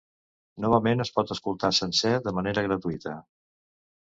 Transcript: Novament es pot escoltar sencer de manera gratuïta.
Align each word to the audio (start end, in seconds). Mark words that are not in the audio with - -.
Novament 0.63 1.03
es 1.05 1.11
pot 1.17 1.33
escoltar 1.35 1.71
sencer 1.81 2.15
de 2.29 2.35
manera 2.39 2.65
gratuïta. 2.71 3.15